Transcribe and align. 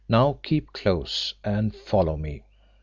Now 0.09 0.39
keep 0.41 0.73
close 0.73 1.35
and 1.43 1.75
follow 1.75 2.17
me." 2.17 2.41